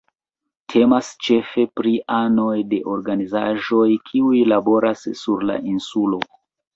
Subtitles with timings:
[0.73, 6.21] Temas ĉefe pri anoj de organizaĵoj kiuj laboras sur la insulo.